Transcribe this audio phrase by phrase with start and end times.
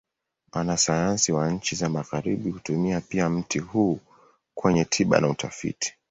[0.53, 3.99] Wanasayansi wa nchi za Magharibi hutumia pia mti huu
[4.53, 5.93] kwenye tiba na utafiti.